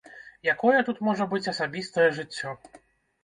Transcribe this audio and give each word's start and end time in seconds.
Якое 0.53 0.79
тут 0.87 1.01
можа 1.07 1.27
быць 1.33 1.49
асабістае 1.53 2.09
жыццё? 2.21 2.55